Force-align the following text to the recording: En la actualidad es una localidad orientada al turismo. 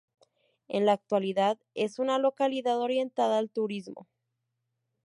En 0.67 0.87
la 0.87 0.93
actualidad 0.93 1.59
es 1.75 1.99
una 1.99 2.17
localidad 2.17 2.79
orientada 2.79 3.37
al 3.37 3.51
turismo. 3.51 4.07